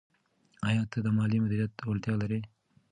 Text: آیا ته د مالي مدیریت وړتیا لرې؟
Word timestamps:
آیا 0.67 0.83
ته 0.91 0.97
د 1.05 1.07
مالي 1.17 1.37
مدیریت 1.43 1.73
وړتیا 1.89 2.13
لرې؟ 2.21 2.39